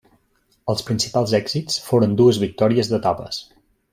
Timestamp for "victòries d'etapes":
2.47-3.43